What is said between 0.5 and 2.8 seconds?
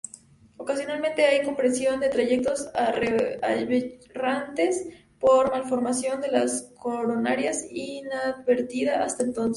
Ocasionalmente hay compresión de trayectos